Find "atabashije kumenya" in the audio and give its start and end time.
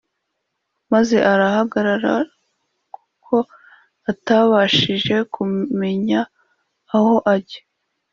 4.11-6.19